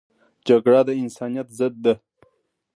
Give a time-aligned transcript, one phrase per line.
[0.47, 1.93] جګړه د انسانیت ضد ده